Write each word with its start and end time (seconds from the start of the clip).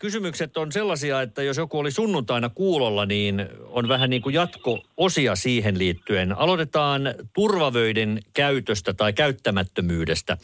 Kysymykset 0.00 0.56
on 0.56 0.72
sellaisia, 0.72 1.22
että 1.22 1.42
jos 1.42 1.56
joku 1.56 1.78
oli 1.78 1.90
sunnuntaina 1.90 2.48
kuulolla, 2.48 3.06
niin 3.06 3.46
on 3.64 3.88
vähän 3.88 4.10
niin 4.10 4.22
kuin 4.22 4.34
jatko-osia 4.34 5.36
siihen 5.36 5.78
liittyen. 5.78 6.38
Aloitetaan 6.38 7.14
turvavöiden 7.32 8.20
käytöstä 8.34 8.94
tai 8.94 9.12
käyttämättömyydestä. 9.12 10.36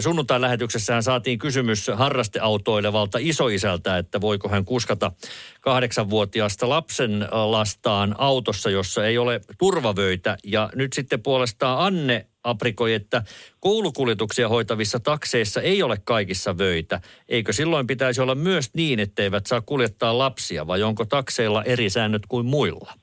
Sunnuntain 0.00 0.42
lähetyksessähän 0.42 1.02
saatiin 1.02 1.38
kysymys 1.38 1.90
harrasteautoilevalta 1.94 3.18
isoisältä, 3.20 3.98
että 3.98 4.20
voiko 4.20 4.48
hän 4.48 4.64
kuskata 4.64 5.12
kahdeksanvuotiaasta 5.60 6.68
lapsen 6.68 7.28
lastaan 7.32 8.14
autossa, 8.18 8.70
jossa 8.70 9.06
ei 9.06 9.18
ole 9.18 9.40
turvavöitä. 9.58 10.36
Ja 10.44 10.70
nyt 10.74 10.92
sitten 10.92 11.22
puolestaan 11.22 11.86
Anne 11.86 12.26
aprikoi, 12.44 12.94
että 12.94 13.22
koulukuljetuksia 13.60 14.48
hoitavissa 14.48 15.00
takseissa 15.00 15.60
ei 15.60 15.82
ole 15.82 15.98
kaikissa 16.04 16.58
vöitä. 16.58 17.00
Eikö 17.28 17.52
silloin 17.52 17.86
pitäisi 17.86 18.20
olla 18.20 18.34
myös 18.34 18.70
niin, 18.74 19.00
etteivät 19.00 19.46
saa 19.46 19.60
kuljettaa 19.60 20.18
lapsia 20.18 20.66
vai 20.66 20.82
onko 20.82 21.04
takseilla 21.04 21.64
eri 21.64 21.90
säännöt 21.90 22.22
kuin 22.28 22.46
muilla? 22.46 22.94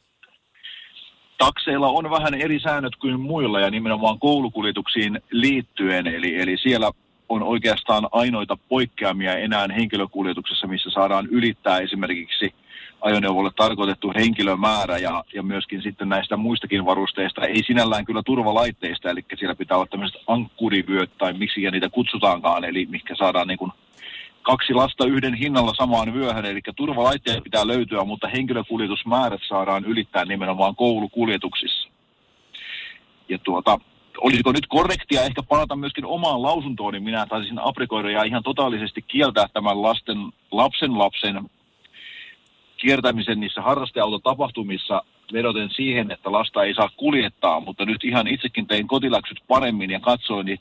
Takseilla 1.45 1.87
on 1.87 2.09
vähän 2.09 2.33
eri 2.33 2.59
säännöt 2.59 2.95
kuin 2.95 3.19
muilla 3.19 3.59
ja 3.59 3.71
nimenomaan 3.71 4.19
koulukuljetuksiin 4.19 5.21
liittyen. 5.31 6.07
Eli, 6.07 6.39
eli 6.39 6.57
siellä 6.57 6.91
on 7.29 7.43
oikeastaan 7.43 8.07
ainoita 8.11 8.57
poikkeamia 8.69 9.37
enää 9.37 9.67
henkilökuljetuksessa, 9.75 10.67
missä 10.67 10.89
saadaan 10.89 11.27
ylittää 11.27 11.79
esimerkiksi 11.79 12.53
ajoneuvolle 13.01 13.51
tarkoitettu 13.55 14.11
henkilömäärä 14.15 14.97
ja, 14.97 15.23
ja 15.33 15.43
myöskin 15.43 15.81
sitten 15.81 16.09
näistä 16.09 16.37
muistakin 16.37 16.85
varusteista, 16.85 17.45
ei 17.45 17.63
sinällään 17.63 18.05
kyllä 18.05 18.21
turvalaitteista, 18.25 19.09
eli 19.09 19.25
siellä 19.35 19.55
pitää 19.55 19.77
olla 19.77 19.87
tämmöiset 19.89 20.21
ankkurivyöt 20.27 21.17
tai 21.17 21.33
miksi 21.33 21.71
niitä 21.71 21.89
kutsutaankaan, 21.89 22.63
eli 22.63 22.85
mikä 22.85 23.15
saadaan 23.15 23.47
niin 23.47 23.57
kuin 23.57 23.71
kaksi 24.43 24.73
lasta 24.73 25.05
yhden 25.05 25.33
hinnalla 25.33 25.73
samaan 25.73 26.13
vyöhön, 26.13 26.45
eli 26.45 26.59
turvalaitteet 26.75 27.43
pitää 27.43 27.67
löytyä, 27.67 28.03
mutta 28.03 28.27
henkilökuljetusmäärät 28.27 29.41
saadaan 29.47 29.85
ylittää 29.85 30.25
nimenomaan 30.25 30.75
koulukuljetuksissa. 30.75 31.89
Ja 33.29 33.37
tuota, 33.37 33.79
olisiko 34.21 34.51
nyt 34.51 34.67
korrektia 34.67 35.21
ehkä 35.21 35.43
palata 35.43 35.75
myöskin 35.75 36.05
omaan 36.05 36.41
lausuntoon, 36.41 36.93
niin 36.93 37.03
minä 37.03 37.25
taisin 37.25 37.59
aprikoida 37.59 38.11
ja 38.11 38.23
ihan 38.23 38.43
totaalisesti 38.43 39.01
kieltää 39.01 39.47
tämän 39.53 39.81
lasten, 39.81 40.17
lapsen 40.51 40.97
lapsen 40.97 41.49
kiertämisen 42.77 43.39
niissä 43.39 43.61
harrasteautotapahtumissa 43.61 45.03
vedoten 45.33 45.69
siihen, 45.69 46.11
että 46.11 46.31
lasta 46.31 46.63
ei 46.63 46.73
saa 46.73 46.89
kuljettaa, 46.97 47.59
mutta 47.59 47.85
nyt 47.85 48.03
ihan 48.03 48.27
itsekin 48.27 48.67
tein 48.67 48.87
kotiläksyt 48.87 49.39
paremmin 49.47 49.91
ja 49.91 49.99
katsoin, 49.99 50.45
niin 50.45 50.59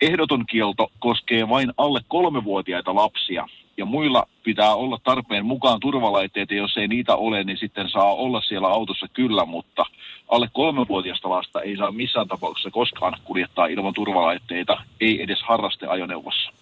ehdoton 0.00 0.46
kielto 0.46 0.90
koskee 0.98 1.48
vain 1.48 1.72
alle 1.76 2.00
kolmevuotiaita 2.08 2.94
lapsia. 2.94 3.46
Ja 3.76 3.84
muilla 3.84 4.28
pitää 4.44 4.74
olla 4.74 4.98
tarpeen 5.04 5.46
mukaan 5.46 5.80
turvalaitteita, 5.80 6.54
jos 6.54 6.76
ei 6.76 6.88
niitä 6.88 7.16
ole, 7.16 7.44
niin 7.44 7.58
sitten 7.58 7.90
saa 7.90 8.14
olla 8.14 8.40
siellä 8.40 8.68
autossa 8.68 9.06
kyllä, 9.12 9.44
mutta 9.44 9.84
alle 10.28 10.48
kolmevuotiaista 10.52 11.30
lasta 11.30 11.62
ei 11.62 11.76
saa 11.76 11.92
missään 11.92 12.28
tapauksessa 12.28 12.70
koskaan 12.70 13.18
kuljettaa 13.24 13.66
ilman 13.66 13.94
turvalaitteita, 13.94 14.82
ei 15.00 15.22
edes 15.22 15.42
harrasteajoneuvossa. 15.42 16.52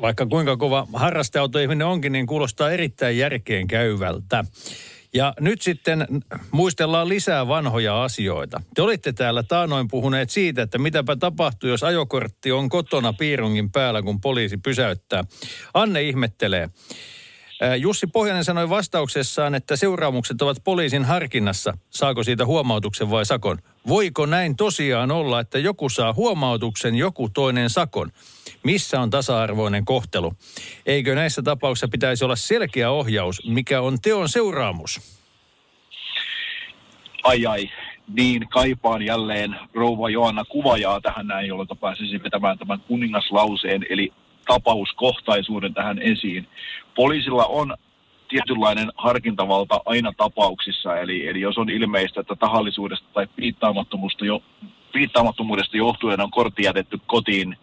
Vaikka 0.00 0.26
kuinka 0.26 0.56
kova 0.56 0.86
harrasteautoihminen 0.94 1.86
onkin, 1.86 2.12
niin 2.12 2.26
kuulostaa 2.26 2.70
erittäin 2.70 3.18
järkeen 3.18 3.66
käyvältä. 3.66 4.44
Ja 5.14 5.34
nyt 5.40 5.62
sitten 5.62 6.06
muistellaan 6.50 7.08
lisää 7.08 7.48
vanhoja 7.48 8.04
asioita. 8.04 8.62
Te 8.74 8.82
olitte 8.82 9.12
täällä 9.12 9.42
taanoin 9.42 9.88
puhuneet 9.88 10.30
siitä, 10.30 10.62
että 10.62 10.78
mitäpä 10.78 11.16
tapahtuu, 11.16 11.70
jos 11.70 11.82
ajokortti 11.82 12.52
on 12.52 12.68
kotona 12.68 13.12
piirungin 13.12 13.72
päällä, 13.72 14.02
kun 14.02 14.20
poliisi 14.20 14.56
pysäyttää. 14.56 15.24
Anne 15.74 16.02
ihmettelee. 16.02 16.70
Jussi 17.78 18.06
Pohjanen 18.06 18.44
sanoi 18.44 18.68
vastauksessaan, 18.68 19.54
että 19.54 19.76
seuraamukset 19.76 20.42
ovat 20.42 20.56
poliisin 20.64 21.04
harkinnassa. 21.04 21.78
Saako 21.90 22.24
siitä 22.24 22.46
huomautuksen 22.46 23.10
vai 23.10 23.26
sakon? 23.26 23.58
Voiko 23.88 24.26
näin 24.26 24.56
tosiaan 24.56 25.10
olla, 25.10 25.40
että 25.40 25.58
joku 25.58 25.88
saa 25.88 26.12
huomautuksen, 26.12 26.94
joku 26.94 27.28
toinen 27.28 27.70
sakon? 27.70 28.10
Missä 28.64 29.00
on 29.00 29.10
tasa-arvoinen 29.10 29.84
kohtelu? 29.84 30.32
Eikö 30.86 31.14
näissä 31.14 31.42
tapauksissa 31.42 31.88
pitäisi 31.88 32.24
olla 32.24 32.36
selkeä 32.36 32.90
ohjaus, 32.90 33.46
mikä 33.46 33.80
on 33.80 34.00
teon 34.00 34.28
seuraamus? 34.28 35.00
Ai 37.24 37.46
ai, 37.46 37.70
niin 38.08 38.48
kaipaan 38.48 39.02
jälleen 39.02 39.56
rouva 39.74 40.10
Joanna 40.10 40.44
Kuvajaa 40.44 41.00
tähän 41.00 41.26
näin, 41.26 41.48
jolloin 41.48 41.68
pääsisi 41.80 42.22
vetämään 42.22 42.58
tämän 42.58 42.80
kuningaslauseen, 42.80 43.86
eli 43.90 44.12
tapauskohtaisuuden 44.46 45.74
tähän 45.74 45.98
esiin. 45.98 46.48
Poliisilla 46.94 47.44
on 47.46 47.76
tietynlainen 48.28 48.92
harkintavalta 48.96 49.80
aina 49.84 50.12
tapauksissa, 50.16 50.96
eli, 50.96 51.28
eli 51.28 51.40
jos 51.40 51.58
on 51.58 51.70
ilmeistä, 51.70 52.20
että 52.20 52.36
tahallisuudesta 52.36 53.06
tai 53.14 53.26
piittaamattomuudesta, 53.36 54.24
jo, 54.24 54.42
piittaamattomuudesta 54.92 55.76
johtuen 55.76 56.20
on 56.20 56.30
kortti 56.30 56.62
jätetty 56.62 57.00
kotiin, 57.06 57.56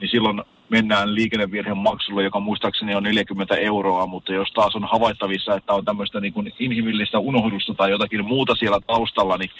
niin 0.00 0.10
silloin 0.10 0.42
mennään 0.68 1.14
liikennevirheen 1.14 1.78
maksulle, 1.78 2.22
joka 2.22 2.40
muistaakseni 2.40 2.94
on 2.94 3.02
40 3.02 3.54
euroa, 3.54 4.06
mutta 4.06 4.32
jos 4.32 4.48
taas 4.54 4.76
on 4.76 4.84
havaittavissa, 4.84 5.54
että 5.54 5.72
on 5.72 5.84
tämmöistä 5.84 6.20
niin 6.20 6.32
kuin 6.32 6.52
inhimillistä 6.58 7.18
unohdusta 7.18 7.74
tai 7.74 7.90
jotakin 7.90 8.24
muuta 8.24 8.54
siellä 8.54 8.80
taustalla, 8.86 9.36
niin 9.36 9.50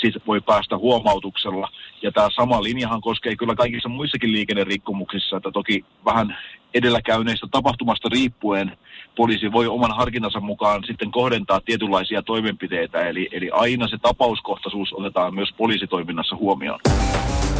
siitä 0.00 0.20
voi 0.26 0.40
päästä 0.40 0.78
huomautuksella. 0.78 1.68
Ja 2.02 2.12
tämä 2.12 2.28
sama 2.34 2.62
linjahan 2.62 3.00
koskee 3.00 3.36
kyllä 3.36 3.54
kaikissa 3.54 3.88
muissakin 3.88 4.32
liikennerikkomuksissa, 4.32 5.36
että 5.36 5.50
toki 5.50 5.84
vähän 6.04 6.38
edelläkäyneistä 6.74 7.46
tapahtumasta 7.50 8.08
riippuen 8.12 8.76
poliisi 9.16 9.52
voi 9.52 9.66
oman 9.66 9.96
harkinnansa 9.96 10.40
mukaan 10.40 10.84
sitten 10.86 11.10
kohdentaa 11.10 11.60
tietynlaisia 11.64 12.22
toimenpiteitä, 12.22 13.08
eli, 13.08 13.28
eli 13.32 13.50
aina 13.50 13.88
se 13.88 13.98
tapauskohtaisuus 13.98 14.92
otetaan 14.92 15.34
myös 15.34 15.52
poliisitoiminnassa 15.56 16.36
huomioon. 16.36 16.80